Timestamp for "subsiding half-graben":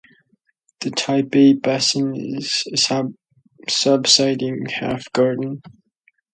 3.69-5.61